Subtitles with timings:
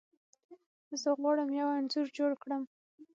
[1.01, 2.63] زه غواړم یو انځور جوړ کړم.